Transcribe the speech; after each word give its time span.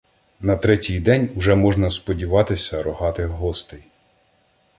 На 0.39 0.55
третій 0.57 0.99
день 0.99 1.29
уже 1.35 1.55
можна 1.55 1.89
сподіватися 1.89 2.83
"рогатих" 2.83 3.27
гостей. 3.27 3.83